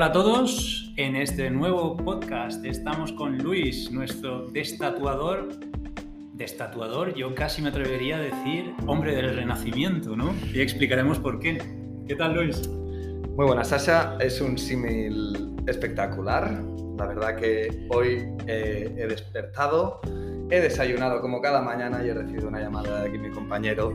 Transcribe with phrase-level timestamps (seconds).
[0.00, 5.50] Hola a todos, en este nuevo podcast estamos con Luis, nuestro destatuador.
[6.32, 10.34] Destatuador, yo casi me atrevería a decir hombre del renacimiento, ¿no?
[10.54, 11.58] Y explicaremos por qué.
[12.08, 12.66] ¿Qué tal, Luis?
[12.66, 14.16] Muy buena, Sasha.
[14.20, 16.64] Es un símil espectacular.
[16.96, 20.00] La verdad que hoy eh, he despertado,
[20.48, 23.92] he desayunado como cada mañana y he recibido una llamada de aquí mi compañero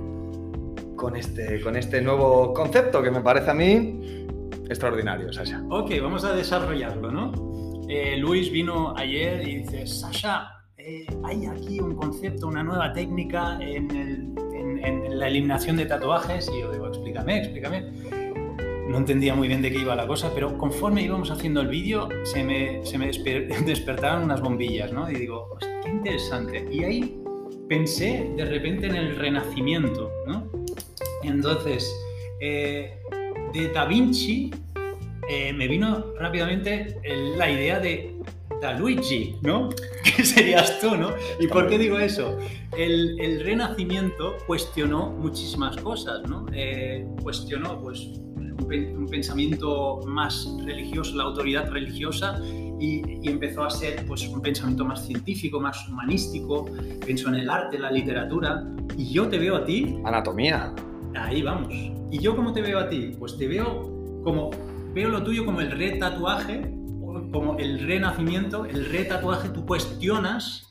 [0.96, 4.26] con este, con este nuevo concepto que me parece a mí
[4.70, 5.64] extraordinario, Sasha.
[5.70, 7.32] Ok, vamos a desarrollarlo, ¿no?
[7.88, 13.58] Eh, Luis vino ayer y dice, Sasha, eh, hay aquí un concepto, una nueva técnica
[13.62, 14.34] en,
[15.10, 16.52] la eliminación de tatuajes.
[16.54, 17.92] Y yo digo, explícame, explícame.
[18.88, 22.10] No entendía muy bien de qué iba la cosa, pero conforme íbamos haciendo el vídeo,
[22.24, 23.08] se me, se me
[23.66, 25.10] despertaron unas bombillas, ¿no?
[25.10, 26.68] Y digo, qué interesante.
[26.72, 27.24] Y ahí
[27.68, 30.48] pensé de repente en el renacimiento, ¿no?
[31.24, 31.92] Entonces,
[32.40, 33.00] eh,
[33.56, 34.52] de Da Vinci
[35.30, 37.00] eh, me vino rápidamente
[37.38, 38.14] la idea de
[38.62, 39.70] Da Luigi, ¿no?
[40.04, 41.10] Que serías tú, ¿no?
[41.40, 42.38] ¿Y por qué digo eso?
[42.78, 46.46] El, Renacimiento cuestionó muchísimas cosas, ¿no?
[46.54, 52.40] Eh, cuestionó, pues, un, pensamiento más religioso, la autoridad religiosa,
[52.80, 56.66] y, empezó a ser pues, un pensamiento más científico, más humanístico,
[57.06, 58.64] pensó en el arte, la literatura,
[58.98, 59.98] y yo te veo a ti...
[60.04, 60.74] Anatomía.
[61.16, 61.74] Ahí vamos.
[62.16, 63.14] ¿Y yo cómo te veo a ti?
[63.20, 64.50] Pues te veo como,
[64.94, 66.62] veo lo tuyo como el retatuaje,
[67.34, 70.62] como el renacimiento, el retatuaje, tú cuestionas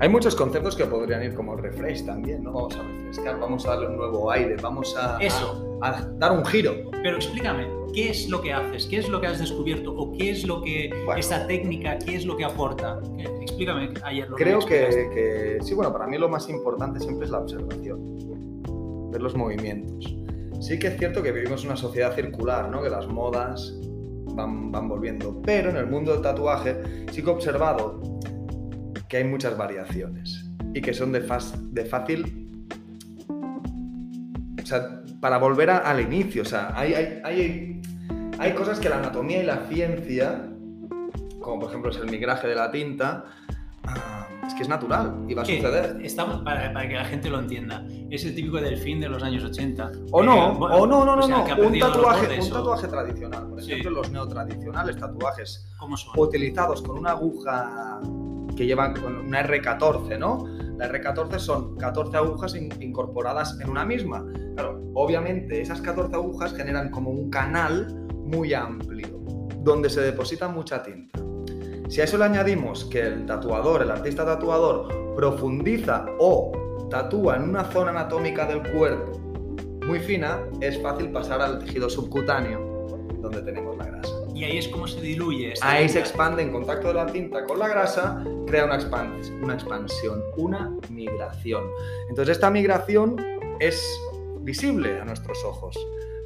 [0.00, 2.52] hay muchos conceptos que podrían ir como refresh también, ¿no?
[2.52, 5.78] Vamos a refrescar, vamos a darle un nuevo aire, vamos a, Eso.
[5.80, 6.90] a, dar un giro.
[6.90, 8.86] Pero explícame, ¿qué es lo que haces?
[8.86, 9.94] ¿Qué es lo que has descubierto?
[9.94, 13.00] ¿O qué es lo que, esa técnica, qué es lo que aporta?
[13.40, 17.30] Explícame ayer lo Creo que, que, sí, bueno, para mí lo más importante siempre es
[17.30, 20.16] la observación, ver los movimientos.
[20.60, 22.82] Sí que es cierto que vivimos una sociedad circular, ¿no?
[22.82, 23.74] Que las modas
[24.34, 28.00] van, van volviendo, pero en el mundo del tatuaje sí que he observado
[29.08, 32.42] que hay muchas variaciones y que son de, fácil...
[34.62, 37.80] O sea, para volver al inicio, o sea, hay, hay,
[38.38, 40.50] hay, cosas que la anatomía y la ciencia,
[41.40, 43.24] como por ejemplo es el migraje de la tinta,
[44.56, 45.98] que es natural y va a suceder.
[46.02, 49.44] Estamos, para, para, que la gente lo entienda, es el típico delfín de los años
[49.44, 49.92] 80.
[50.10, 51.44] O no, o no, no, no, no.
[51.44, 53.48] Un, tatuaje, un tatuaje tradicional.
[53.48, 55.68] Por ejemplo, los neotradicionales tatuajes
[56.16, 58.00] utilizados con una aguja
[58.56, 60.46] que llevan una R14, ¿no?
[60.78, 64.24] La R14 son 14 agujas incorporadas en una misma.
[64.54, 69.08] Claro, obviamente esas 14 agujas generan como un canal muy amplio
[69.60, 71.20] donde se deposita mucha tinta.
[71.88, 76.52] Si a eso le añadimos que el tatuador, el artista tatuador, profundiza o
[76.90, 79.18] tatúa en una zona anatómica del cuerpo
[79.86, 82.76] muy fina, es fácil pasar al tejido subcutáneo
[83.20, 84.12] donde tenemos la grasa.
[84.34, 85.54] Y ahí es como se diluye.
[85.62, 88.78] Ahí se expande en contacto de la tinta con la grasa, crea una,
[89.42, 91.64] una expansión, una migración.
[92.08, 93.16] Entonces esta migración
[93.60, 93.80] es
[94.40, 95.78] visible a nuestros ojos.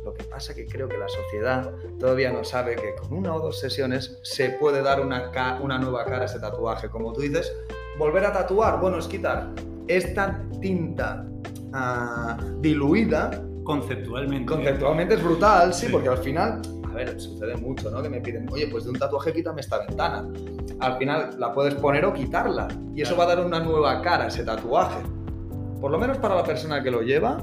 [0.05, 3.41] Lo que pasa que creo que la sociedad todavía no sabe que con una o
[3.41, 5.31] dos sesiones se puede dar una,
[5.61, 6.89] una nueva cara a ese tatuaje.
[6.89, 7.53] Como tú dices,
[7.99, 9.51] volver a tatuar, bueno, es quitar
[9.87, 11.27] esta tinta
[11.73, 13.31] ah, diluida.
[13.65, 14.47] Conceptualmente.
[14.47, 18.03] Conceptualmente es brutal, sí, porque al final a ver, sucede mucho, ¿no?
[18.03, 20.29] Que me piden, oye, pues de un tatuaje quítame esta ventana.
[20.81, 22.69] Al final la puedes poner o quitarla.
[22.95, 25.01] Y eso va a dar una nueva cara a ese tatuaje.
[25.81, 27.39] Por lo menos para la persona que lo lleva,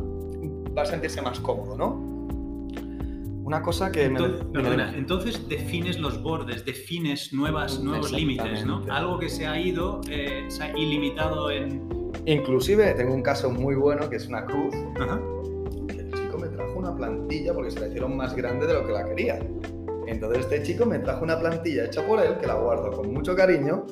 [0.78, 2.17] va a sentirse más cómodo, ¿no?
[3.48, 4.52] Una cosa que entonces, me...
[4.52, 8.84] Perdona, entonces defines los bordes, defines nuevas, nuevos límites, ¿no?
[8.90, 11.88] Algo que se ha ido, eh, se ha ilimitado en...
[12.26, 14.76] Inclusive tengo un caso muy bueno que es una cruz.
[15.00, 15.20] Ajá
[16.98, 19.40] plantilla porque se la hicieron más grande de lo que la quería.
[20.08, 23.36] Entonces este chico me trajo una plantilla hecha por él, que la guardo con mucho
[23.36, 23.86] cariño,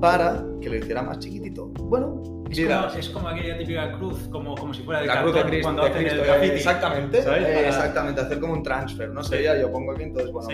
[0.00, 1.66] para que lo hiciera más chiquitito.
[1.66, 2.22] Bueno,
[2.52, 5.42] es, como, es como, aquella típica cruz, como, como si fuera de la cruz de
[5.44, 9.22] Cristo, cuando hacen el Exactamente, eh, exactamente, hacer como un transfer, ¿no?
[9.24, 10.48] Sería, yo pongo aquí, entonces, bueno,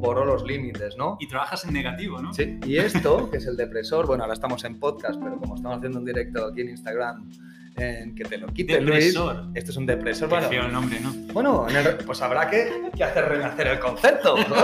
[0.00, 1.16] borro los límites, ¿no?
[1.20, 2.32] Y trabajas en negativo, ¿no?
[2.32, 5.78] Sí, y esto, que es el depresor, bueno, ahora estamos en podcast, pero como estamos
[5.78, 7.28] haciendo un directo aquí en Instagram,
[7.76, 9.46] que te lo quite depresor.
[9.54, 10.28] Esto es un depresor.
[10.28, 11.14] Qué bueno, el nombre, ¿no?
[11.32, 11.66] Bueno,
[12.04, 14.36] pues habrá que, que, hacer renacer el concepto.
[14.36, 14.56] ¿no?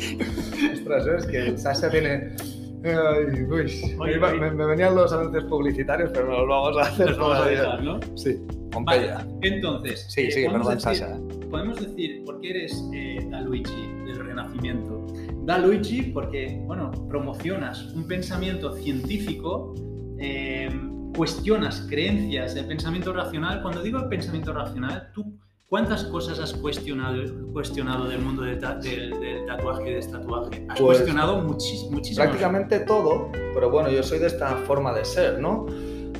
[0.72, 2.36] Ostras, es que Sasha tiene...
[2.82, 7.08] Ay, uy, me, me, venían los anuncios publicitarios, pero no lo vamos a hacer.
[7.10, 8.00] Los vamos a dejar, ¿no?
[8.16, 8.40] Sí,
[8.72, 10.46] con vale, Entonces, sí, eh, sí,
[10.78, 11.18] Sasha.
[11.50, 15.06] Podemos decir, ¿por qué eres eh, Da Luigi del Renacimiento?
[15.44, 19.74] Da Luigi porque, bueno, promocionas un pensamiento científico
[20.20, 23.62] Em, cuestionas creencias del pensamiento racional.
[23.62, 25.38] Cuando digo el pensamiento racional, tú
[25.70, 27.22] ¿Cuántas cosas has cuestionado,
[27.52, 30.66] cuestionado del mundo del, tatuaje y del tatuaje?
[30.68, 32.00] Has pues, cuestionado muchísimo.
[32.16, 35.66] Prácticamente todo, pero bueno, yo soy de esta forma de ser, ¿no?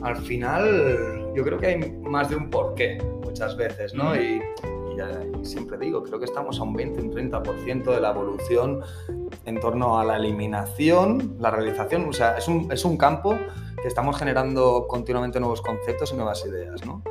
[0.02, 4.14] Al final, yo creo que hay más de un porqué muchas veces, ¿no?
[4.14, 4.40] Y,
[5.42, 8.82] siempre digo, creo que estamos a un 20, un 30% de la evolución
[9.46, 13.36] en torno a la eliminación, la realización, o sea, es un, es un campo
[13.82, 17.02] que estamos generando continuamente nuevos conceptos y nuevas ideas, ¿no?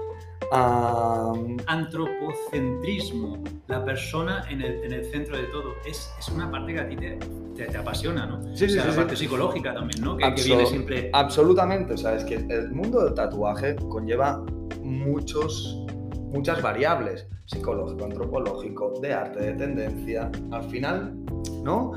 [0.51, 5.75] Antropocentrismo, la persona en el, en el, centro de todo.
[5.85, 7.19] Es, es, una parte que a ti te,
[7.55, 8.41] te, apasiona, ¿no?
[8.55, 10.17] Sí, sí, o sea, la parte psicológica también, ¿no?
[10.17, 11.09] Que, viene siempre...
[11.13, 14.43] Absolutamente, o sea, es que el mundo del tatuaje conlleva
[14.81, 15.85] muchos,
[16.31, 20.31] muchas variables, psicológico, antropológico, de arte, de tendencia.
[20.51, 21.15] Al final,
[21.63, 21.91] ¿no?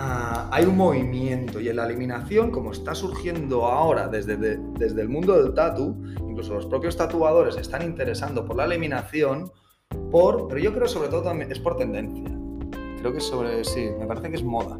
[0.00, 5.08] Ah, hay un movimiento y en la eliminación, como está surgiendo ahora desde, desde el
[5.08, 9.50] mundo del tatu, incluso los propios tatuadores están interesando por la eliminación,
[10.12, 12.30] por, pero yo creo sobre todo también es por tendencia.
[13.00, 14.78] Creo que sobre, sí, me parece que es moda.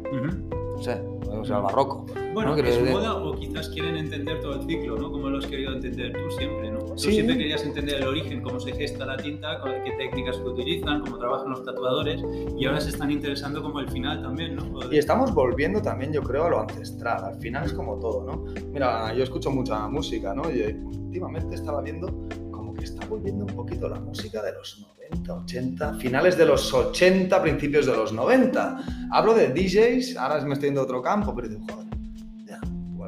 [0.77, 1.03] O sea,
[1.41, 2.05] o sea, el barroco.
[2.33, 5.11] Bueno, es moda o quizás quieren entender todo el ciclo, ¿no?
[5.11, 6.79] Como lo has querido entender tú siempre, ¿no?
[6.79, 11.01] Tú siempre querías entender el origen, cómo se gesta la tinta, qué técnicas se utilizan,
[11.01, 12.23] cómo trabajan los tatuadores
[12.57, 14.79] y ahora se están interesando como el final también, ¿no?
[14.91, 17.23] Y estamos volviendo también, yo creo, a lo ancestral.
[17.23, 18.45] Al final es como todo, ¿no?
[18.71, 20.49] Mira, yo escucho mucha música, ¿no?
[20.51, 22.48] Y últimamente estaba viendo que
[22.91, 27.85] está volviendo un poquito la música de los 90, 80, finales de los 80, principios
[27.85, 29.09] de los 90.
[29.11, 31.89] Hablo de DJs, ahora me estoy yendo a otro campo, pero digo, joder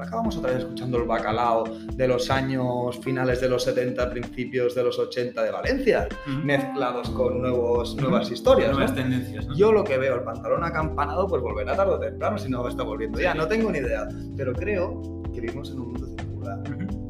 [0.02, 1.64] acabamos otra vez escuchando el bacalao
[1.94, 6.08] de los años finales de los 70, principios de los 80 de Valencia,
[6.44, 8.72] mezclados con nuevos, nuevas historias.
[8.72, 9.48] Nuevas tendencias.
[9.56, 12.84] Yo lo que veo, el pantalón acampanado, pues volverá tarde o temprano, si no está
[12.84, 14.08] volviendo ya, no tengo ni idea.
[14.36, 16.60] Pero creo que vivimos en un mundo circular,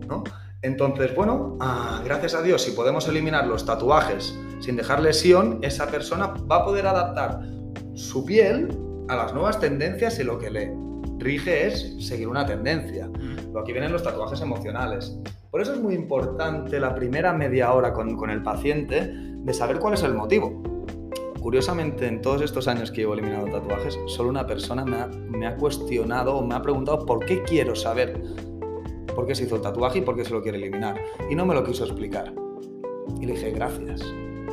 [0.07, 0.23] ¿no?
[0.61, 5.87] Entonces, bueno, ah, gracias a Dios, si podemos eliminar los tatuajes sin dejar lesión, esa
[5.87, 7.41] persona va a poder adaptar
[7.95, 8.69] su piel
[9.09, 10.69] a las nuevas tendencias y lo que lee
[11.17, 13.09] rige es seguir una tendencia.
[13.59, 15.17] aquí vienen los tatuajes emocionales.
[15.49, 19.95] Por eso es muy importante la primera media hora con, el paciente de saber cuál
[19.95, 20.63] es el motivo.
[21.41, 25.47] Curiosamente, en todos estos años que llevo eliminando tatuajes, solo una persona me ha, me
[25.47, 28.21] ha cuestionado o me ha preguntado por qué quiero saber
[29.15, 30.99] por qué se hizo el tatuaje y por qué se lo quiere eliminar.
[31.29, 32.33] Y no me lo quiso explicar.
[33.19, 34.01] Y le dije, gracias.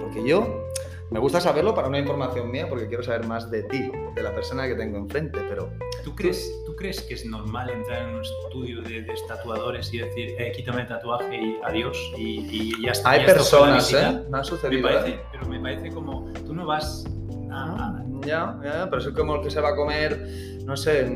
[0.00, 0.68] Porque yo
[1.10, 4.34] me gusta saberlo para una información mía porque quiero saber más de ti, de la
[4.34, 5.70] persona que tengo enfrente, pero...
[6.04, 9.98] ¿Tú crees, ¿tú crees que es normal entrar en un estudio de, de tatuadores y
[9.98, 13.10] decir, eh, quítame el tatuaje y adiós y, ya está?
[13.10, 14.22] Hay personas, ¿eh?
[14.30, 14.82] Me ha sucedido.
[14.82, 15.20] Me parece, ¿eh?
[15.32, 17.04] Pero me parece como, tú no vas
[17.50, 18.02] a...
[18.26, 20.20] Ya, ya, pero es como el que se va a comer,
[20.64, 21.10] no sé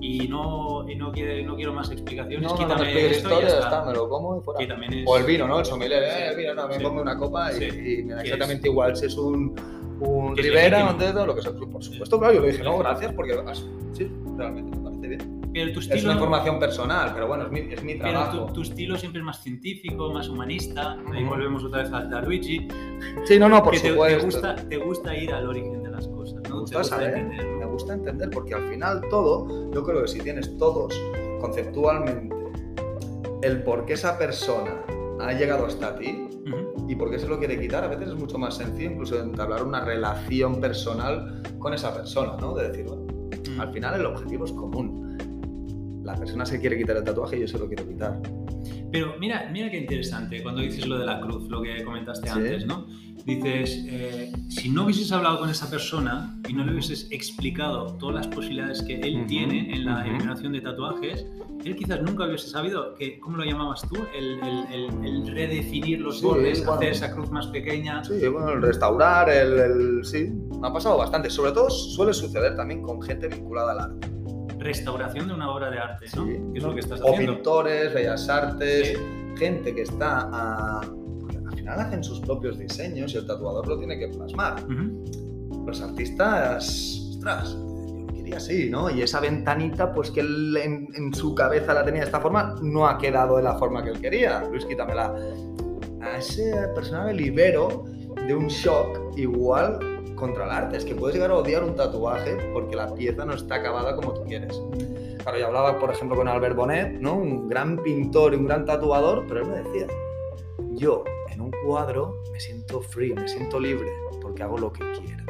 [0.00, 3.58] y no, y no, quiere, no quiero más explicaciones, no, quítame no, esto historia, ya
[3.58, 3.84] está.
[3.84, 4.64] me lo como y fuera.
[4.64, 5.04] Es...
[5.06, 5.58] O el vino, ¿no?
[5.58, 8.96] El sommelier, eh, el vino, no, me pongo una copa y, me da exactamente igual
[8.96, 9.54] si es un,
[10.00, 11.52] un Rivera, un dedo, lo que sea.
[11.52, 13.34] Por supuesto, claro, yo le dije, no, gracias, porque
[13.92, 15.40] sí, realmente me parece bien.
[15.52, 18.30] Pero tu estilo, es una información personal, pero bueno, es mi, es mi trabajo.
[18.30, 20.96] Pero tu, tu, estilo siempre es más científico, más humanista.
[21.12, 22.68] Ahí volvemos otra vez a, Luigi.
[23.24, 24.18] Sí, no, no, por que supuesto.
[24.18, 26.42] Te, gusta, te gusta ir al origen de las cosas.
[26.48, 26.56] ¿no?
[26.56, 30.18] Me gusta, saber, entender, me gusta entender, porque al final todo, yo creo que si
[30.20, 30.94] tienes todos
[31.40, 32.36] conceptualmente
[33.42, 34.84] el por qué esa persona
[35.20, 36.28] ha llegado hasta ti
[36.88, 39.62] y por qué se lo quiere quitar, a veces es mucho más sencillo incluso entablar
[39.62, 42.54] una relación personal con esa persona, ¿no?
[42.54, 43.06] De decir, bueno,
[43.58, 45.10] al final el objetivo es común
[46.02, 48.20] la persona se quiere quitar el tatuaje y yo se lo quiero quitar.
[48.92, 52.66] Pero mira, mira qué interesante cuando dices lo de la cruz, lo que comentaste antes,
[52.66, 52.86] ¿no?
[53.24, 58.14] Dices, eh, si no hubieses hablado con esa persona y no le hubieses explicado todas
[58.16, 61.26] las posibilidades que él tiene en la eliminación de tatuajes,
[61.64, 64.02] él quizás nunca hubiese sabido que, ¿cómo lo llamabas tú?
[64.16, 64.40] El,
[64.72, 68.02] el, redefinir los bordes, hacer esa cruz más pequeña.
[68.02, 71.28] Sí, bueno, el restaurar, el, Sí, me ha pasado bastante.
[71.28, 74.19] Sobre todo suele suceder también con gente vinculada al arte
[74.60, 76.26] restauración de una obra de arte, ¿no?
[76.26, 77.32] que es lo que estás haciendo.
[77.32, 78.98] O pintores, bellas artes,
[79.36, 80.80] gente que está a...
[80.80, 84.62] al final hacen sus propios diseños y el tatuador lo tiene que plasmar.
[85.66, 87.56] Los artistas, ostras,
[88.14, 88.90] quería así, ¿no?
[88.90, 92.86] Y esa ventanita, pues que él en, su cabeza la tenía de esta forma, no
[92.86, 94.42] ha quedado de la forma que él quería.
[94.50, 95.14] Luis, quítamela.
[96.02, 97.84] A ese personaje libero
[98.26, 99.78] de un shock igual
[100.20, 103.34] contra el arte, es que puedes llegar a odiar un tatuaje porque la pieza no
[103.34, 104.60] está acabada como tú quieres.
[105.22, 107.14] Claro, yo hablaba, por ejemplo, con Albert Bonet, ¿no?
[107.14, 109.86] Un gran pintor y un gran tatuador, pero él me decía,
[110.74, 113.88] yo en un cuadro me siento free, me siento libre,
[114.20, 115.24] porque hago lo que quiero.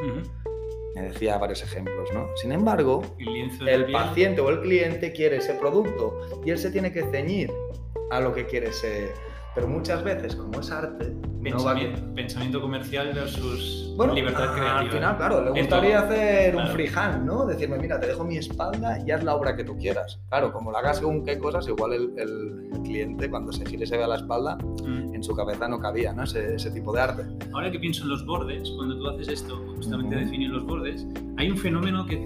[0.95, 2.27] Me decía varios ejemplos, ¿no?
[2.35, 7.03] Sin embargo, el, paciente o el cliente quiere ese producto y él se tiene que
[7.03, 7.51] ceñir
[8.11, 9.11] a lo que quiere ese...
[9.53, 14.79] Pero muchas veces, como es arte, Pensamiento, comercial versus libertad creativa.
[14.79, 17.47] Al final, claro, le gustaría hacer un freehand, ¿no?
[17.47, 20.19] Decirme, mira, te dejo mi espalda y haz la obra que tú quieras.
[20.29, 23.97] Claro, como la hagas según qué cosas, igual el, cliente cuando se gire y se
[23.97, 25.15] vea la espalda, mm.
[25.15, 26.23] en su cabeza no cabía, ¿no?
[26.23, 27.23] Ese, ese, tipo de arte.
[27.53, 31.49] Ahora que pienso en los bordes, cuando tú haces esto, justamente definir los bordes, hay
[31.49, 32.17] un fenómeno que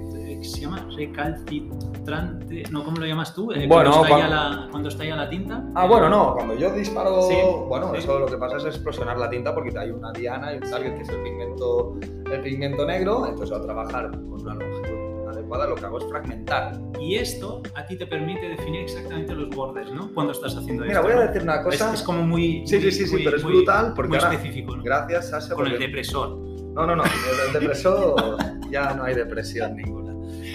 [0.43, 2.83] se llama recalcitrante, ¿no?
[2.83, 3.51] ¿Cómo lo llamas tú?
[3.51, 5.63] Eh, bueno, cuando, estalla la, cuando estalla la tinta.
[5.75, 7.27] Ah, bueno, no, cuando yo disparo,
[7.67, 10.69] bueno, eso lo que pasa es explosionar la tinta porque hay una diana y un
[10.69, 11.97] target que es el pigmento,
[12.31, 16.79] el pigmento negro, entonces a trabajar con una longitud adecuada lo que hago es fragmentar.
[16.99, 20.11] Y esto a ti te permite definir exactamente los bordes, ¿no?
[20.13, 21.07] Cuando estás haciendo Mira, esto.
[21.07, 21.93] Mira, voy a decir una cosa.
[21.93, 22.63] Es, como muy.
[22.65, 24.17] Sí, sí, sí, sí, pero es brutal porque.
[24.17, 24.83] Muy específico, ¿no?
[24.83, 25.55] Gracias, Sasha.
[25.55, 26.37] Con el depresor.
[26.75, 27.03] No, no, no.
[27.03, 28.37] El depresor
[28.69, 30.04] ya no hay depresión ninguna.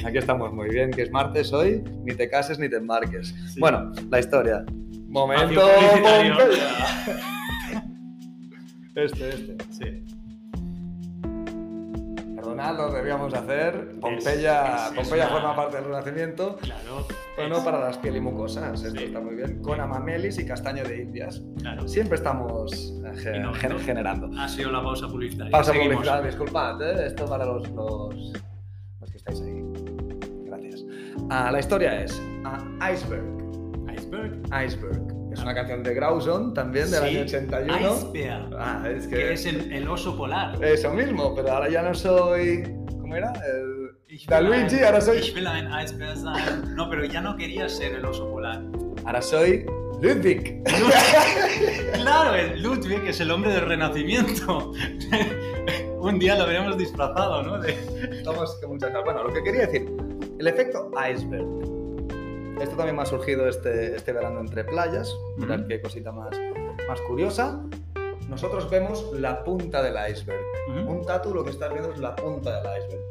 [0.04, 3.34] Aquí estamos muy bien, que es martes hoy, ni te cases ni te embarques.
[3.58, 4.64] Bueno, la historia.
[5.08, 5.60] Momento
[8.94, 9.56] Este, este.
[9.70, 10.04] Sí.
[12.34, 13.98] Perdonad, lo debíamos hacer.
[14.00, 16.56] Pompeya, Pompeya forma parte del Renacimiento.
[16.56, 17.06] Claro.
[17.36, 19.62] Bueno, para las piel y mucosas, esto está muy bien.
[19.62, 21.42] Con amamelis y castaño de indias.
[21.58, 21.86] Claro.
[21.86, 23.52] Siempre estamos eh,
[23.84, 24.30] generando.
[24.38, 25.52] Ha sido la pausa publicitaria.
[25.52, 27.06] Pausa publicitaria, disculpad, ¿eh?
[27.06, 28.32] esto para los, los,
[31.32, 32.58] Ah, la historia es ah,
[32.92, 33.22] Iceberg.
[33.96, 34.42] Iceberg.
[34.66, 35.00] Iceberg.
[35.32, 37.76] Es una canción de Grauson también del año 81.
[37.76, 38.50] Iceberg.
[38.58, 40.62] Ah, es que, es el, oso polar.
[40.64, 42.64] Eso mismo, pero ahora ya no soy.
[43.00, 43.32] ¿Cómo era?
[43.46, 44.44] El.
[44.44, 45.18] Luigi, ahora soy.
[45.18, 46.74] Ich will ein Eisbär sein.
[46.74, 48.60] No, pero ya no quería ser el oso polar.
[49.04, 49.64] Ahora soy
[50.02, 50.64] Ludwig.
[51.94, 54.72] claro, el Ludwig es el hombre del renacimiento.
[56.00, 57.60] Un día lo veremos disfrazado, ¿no?
[57.60, 57.78] De...
[58.10, 59.86] Estamos que muchas Bueno, lo que quería decir,
[60.40, 61.46] el efecto iceberg.
[62.60, 65.14] Esto también me ha surgido este, este verano entre playas.
[65.36, 66.34] Mirad qué cosita más,
[66.88, 67.62] más curiosa.
[68.26, 70.40] Nosotros vemos la punta del iceberg.
[70.88, 73.02] Un tatu lo que estás viendo es la punta del iceberg.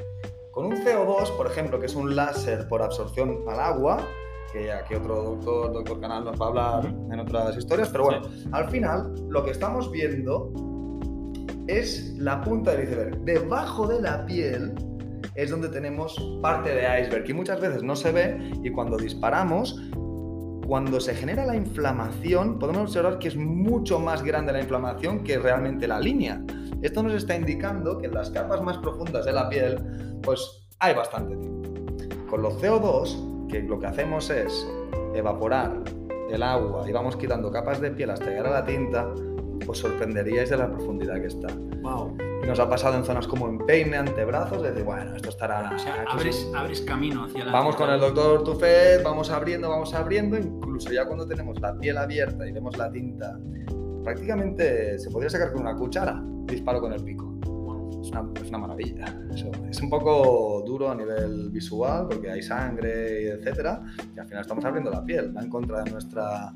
[0.49, 3.99] Con un CO2, por ejemplo, que es un láser por absorción al agua,
[4.51, 8.21] que aquí otro doctor, doctor Canal nos va a hablar en otras historias, pero bueno,
[8.51, 10.51] al final lo que estamos viendo
[11.67, 13.19] es la punta del iceberg.
[13.19, 14.73] Debajo de la piel
[15.43, 19.79] es donde tenemos parte de iceberg y muchas veces no se ve y cuando disparamos,
[20.67, 25.39] cuando se genera la inflamación, podemos observar que es mucho más grande la inflamación que
[25.39, 26.43] realmente la línea.
[26.81, 29.79] Esto nos está indicando que en las capas más profundas de la piel,
[30.21, 31.69] pues hay bastante tinta.
[32.29, 34.67] Con los CO2, que lo que hacemos es
[35.15, 35.81] evaporar
[36.29, 39.07] el agua y vamos quitando capas de piel hasta llegar a la tinta,
[39.67, 41.47] os sorprenderíais de la profundidad que está.
[41.81, 42.17] Wow.
[42.43, 45.71] Y nos ha pasado en zonas como en peine, antebrazos, de decir, bueno, esto estará...
[45.75, 47.51] O sea, abres, abres, camino hacia la...
[47.51, 51.97] Vamos con el doctor Tufet, vamos abriendo, vamos abriendo, incluso ya cuando tenemos la piel
[51.97, 53.37] abierta y vemos la tinta,
[54.03, 57.35] prácticamente se podría sacar con una cuchara, disparo con el pico.
[58.01, 59.05] Es una, es una maravilla.
[59.69, 63.81] es un poco duro a nivel visual porque hay sangre, y etcétera,
[64.15, 66.53] y al final estamos abriendo la piel, va en contra de nuestra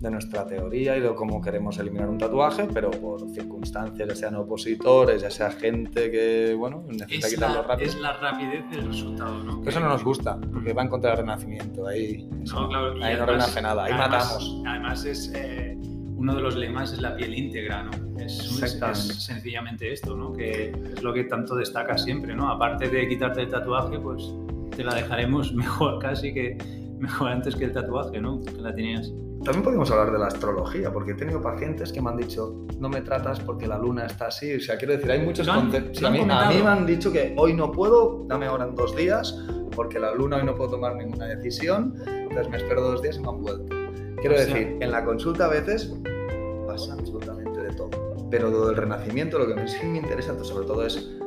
[0.00, 4.34] de nuestra teoría y de cómo queremos eliminar un tatuaje, pero por circunstancias, ya sean
[4.36, 7.88] opositores, ya sea gente que, bueno, necesita quitarlo rápido.
[7.88, 9.62] Es la rapidez del resultado, ¿no?
[9.66, 13.26] Eso no nos gusta, porque va en contra del renacimiento, ahí no, claro, ahí no
[13.26, 14.62] renace nada, ahí matamos.
[14.66, 15.32] Además es...
[15.34, 15.76] Eh,
[16.16, 17.90] uno de los lemas es la piel íntegra, ¿no?
[18.22, 18.36] Es,
[19.18, 20.34] sencillamente esto, ¿no?
[20.34, 22.50] Que es lo que tanto destaca siempre, ¿no?
[22.50, 24.30] Aparte de quitarte el tatuaje, pues
[24.76, 26.58] te la dejaremos mejor casi que
[27.00, 28.42] mejor antes que el tatuaje, ¿no?
[28.44, 29.12] Que la tenías.
[29.42, 32.90] También podemos hablar de la astrología, porque he tenido pacientes que me han dicho, no
[32.90, 34.54] me tratas porque la luna está así.
[34.54, 36.02] O sea, quiero decir, hay muchos conceptos.
[36.04, 39.34] A mí, me han dicho que hoy no puedo, dame ahora en dos días,
[39.74, 43.20] porque la luna hoy no puedo tomar ninguna decisión, entonces me espero dos días y
[43.20, 43.76] me han vuelto.
[44.20, 45.94] Quiero decir, en la consulta a veces
[46.66, 47.90] pasa absolutamente de todo.
[48.30, 51.18] Pero lo del renacimiento, lo que sí me interesa sobre todo es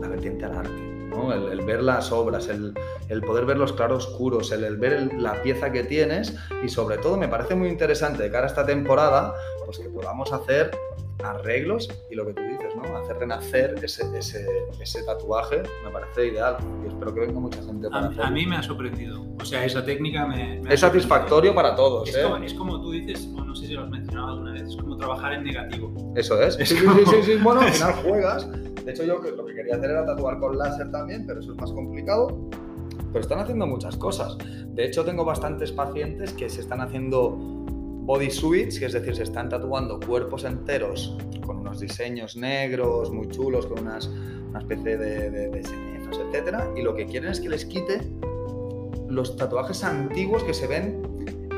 [0.00, 0.89] la vertiente al arte
[1.32, 2.74] el, ver las obras, el,
[3.22, 7.28] poder ver los claroscuros, el, el ver la pieza que tienes y sobre todo me
[7.28, 10.70] parece muy interesante de cara a esta temporada, pues que podamos hacer
[11.24, 12.96] arreglos y lo que tú dices, ¿no?
[12.96, 14.46] Hacer renacer ese, ese,
[14.80, 18.46] ese tatuaje me parece ideal y espero que venga mucha gente para a, a mí
[18.46, 19.22] me ha sorprendido.
[19.40, 20.60] O sea, esa técnica me...
[20.68, 22.08] es satisfactorio para todos.
[22.08, 22.22] Es, ¿eh?
[22.22, 24.76] como, es, como, tú dices, o no sé si lo has mencionado alguna vez, es
[24.76, 26.12] como trabajar en negativo.
[26.16, 26.54] Eso es.
[26.54, 28.48] sí, sí, sí, sí, Bueno, al final juegas.
[28.84, 31.58] De hecho, yo lo que quería hacer era tatuar con láser también, pero eso es
[31.58, 32.48] más complicado.
[33.12, 34.38] Pero están haciendo muchas cosas.
[34.68, 39.24] De hecho, tengo bastantes pacientes que se están haciendo body suits, que es decir, se
[39.24, 45.30] están tatuando cuerpos enteros con unos diseños negros muy chulos, con unas, una especie de,
[45.30, 46.56] de, etc.
[46.76, 48.00] Y lo que quieren es que les quite
[49.08, 51.02] los tatuajes antiguos que se ven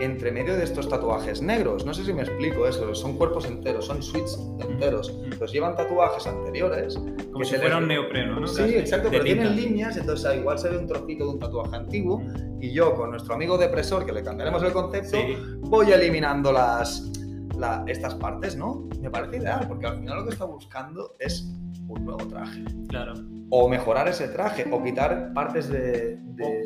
[0.04, 1.84] entre medio de estos tatuajes negros.
[1.86, 5.12] No sé si me explico eso, son cuerpos enteros, son suites enteros.
[5.38, 6.98] Los llevan tatuajes anteriores.
[7.32, 8.46] Como si fuera un neopreno, ¿no?
[8.46, 11.76] Sí, exacto, pero tienen líneas, entonces ah, igual se ve un trocito de un tatuaje
[11.76, 12.22] antiguo
[12.60, 15.18] y yo con nuestro amigo depresor, que le cambiaremos el concepto,
[15.60, 17.11] voy eliminando las,
[17.86, 18.88] estas partes, ¿no?
[19.00, 21.50] Me parece ideal, porque al final lo que está buscando es
[21.88, 22.64] un nuevo traje.
[22.88, 23.14] Claro.
[23.50, 26.18] O mejorar ese traje, o quitar partes de...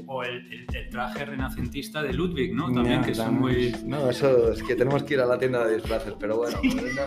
[0.06, 2.72] O, el, traje renacentista de Ludwig, ¿no?
[2.72, 3.74] También, que son muy...
[3.84, 6.58] No, eso es que tenemos que ir a la tienda de disfraces, pero bueno,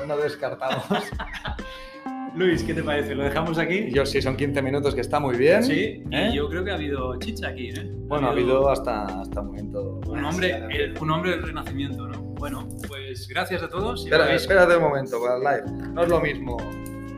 [0.08, 0.86] no, descartamos.
[2.36, 3.16] Luis, ¿qué te parece?
[3.16, 3.90] ¿Lo dejamos aquí?
[3.92, 5.64] Yo sí, son 15 minutos que está muy bien.
[5.64, 6.32] Sí, y ¿eh?
[6.34, 7.92] yo creo que ha habido chicha aquí, ¿eh?
[8.08, 10.00] Bueno, ha habido, hasta, hasta el momento.
[10.08, 12.22] Un hombre, un hombre del renacimiento, ¿no?
[12.22, 14.04] Bueno, pues gracias a todos.
[14.04, 15.88] Espera, espérate un momento, para el live.
[15.94, 16.58] No es lo mismo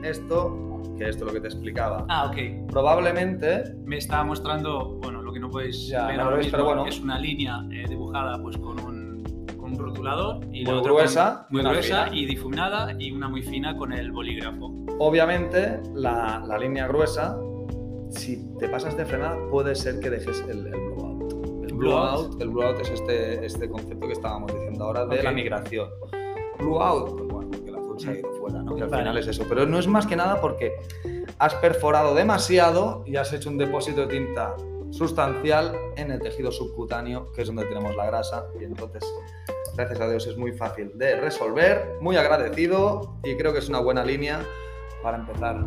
[0.03, 2.05] esto que esto es lo que te explicaba.
[2.09, 2.67] Ah, ok.
[2.69, 3.75] Probablemente...
[3.85, 6.85] Me estaba mostrando, bueno, lo que no podéis ya, ver ahora mismo, pero bueno.
[6.85, 11.63] es una línea eh, dibujada pues con un, con un rotulador y muy gruesa, muy
[11.63, 14.73] gruesa y difuminada y una muy fina con el bolígrafo.
[14.99, 17.37] Obviamente la, la línea gruesa,
[18.09, 20.90] si te pasas de frenada, puede ser que dejes el, el
[21.81, 22.39] blowout.
[22.39, 25.89] El blowout, el blowout es este, este concepto que estábamos diciendo ahora de la migración.
[26.59, 28.75] Blowout, pues bueno, porque el azul se ha ido fuera, ¿no?
[28.75, 29.45] Que al final es eso.
[29.49, 30.73] Pero no es más que nada porque
[31.39, 34.55] has perforado demasiado y has hecho un depósito de tinta
[34.91, 39.03] sustancial en el tejido subcutáneo, que es donde tenemos la grasa, y entonces,
[39.75, 43.79] gracias a Dios, es muy fácil de resolver, muy agradecido y creo que es una
[43.79, 44.41] buena línea
[45.01, 45.65] para empezar.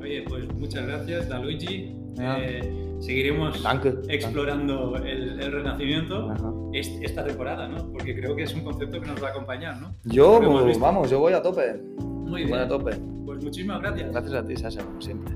[0.00, 1.96] Oye, pues muchas gracias, Daluigi.
[2.18, 3.62] Eh, seguiremos
[4.08, 6.32] explorando El, renacimiento
[6.72, 7.92] esta temporada, ¿no?
[7.92, 9.94] Porque creo que es un concepto que nos va a acompañar, ¿no?
[10.04, 10.40] Yo,
[10.78, 11.74] vamos, yo voy a tope.
[11.98, 12.50] Muy bien.
[12.50, 12.92] Voy a tope.
[13.26, 14.10] Pues muchísimas gracias.
[14.10, 15.34] Gracias a ti, Sasha, como siempre.